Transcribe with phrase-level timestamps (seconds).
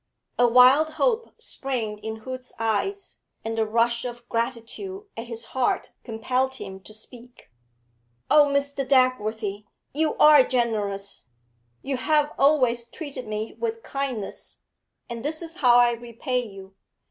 [0.39, 5.91] A wild hope sprang in Hood's eyes, and the rush of gratitude at his heart
[6.03, 7.51] compelled him to speak.
[8.31, 8.83] 'Oh, Mr.
[8.83, 11.25] Dagworthy, you arc generous!
[11.83, 14.63] You have always treated me with kindness;
[15.07, 16.73] and this is how I repay you.